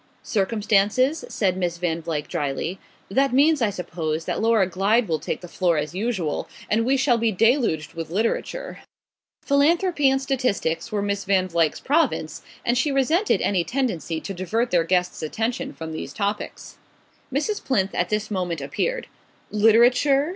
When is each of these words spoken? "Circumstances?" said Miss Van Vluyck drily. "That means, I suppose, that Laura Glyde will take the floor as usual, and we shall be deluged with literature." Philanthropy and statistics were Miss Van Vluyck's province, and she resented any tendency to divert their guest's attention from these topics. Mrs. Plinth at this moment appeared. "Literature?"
"Circumstances?" 0.23 1.23
said 1.29 1.55
Miss 1.55 1.77
Van 1.77 2.01
Vluyck 2.01 2.27
drily. 2.27 2.79
"That 3.11 3.31
means, 3.33 3.61
I 3.61 3.69
suppose, 3.69 4.25
that 4.25 4.41
Laura 4.41 4.65
Glyde 4.65 5.07
will 5.07 5.19
take 5.19 5.41
the 5.41 5.47
floor 5.47 5.77
as 5.77 5.93
usual, 5.93 6.49
and 6.71 6.87
we 6.87 6.97
shall 6.97 7.19
be 7.19 7.31
deluged 7.31 7.93
with 7.93 8.09
literature." 8.09 8.79
Philanthropy 9.43 10.09
and 10.09 10.19
statistics 10.19 10.91
were 10.91 11.03
Miss 11.03 11.23
Van 11.25 11.47
Vluyck's 11.47 11.79
province, 11.79 12.41
and 12.65 12.79
she 12.79 12.91
resented 12.91 13.41
any 13.41 13.63
tendency 13.63 14.19
to 14.19 14.33
divert 14.33 14.71
their 14.71 14.83
guest's 14.85 15.21
attention 15.21 15.71
from 15.71 15.91
these 15.91 16.13
topics. 16.13 16.77
Mrs. 17.31 17.63
Plinth 17.63 17.93
at 17.93 18.09
this 18.09 18.31
moment 18.31 18.59
appeared. 18.59 19.05
"Literature?" 19.51 20.29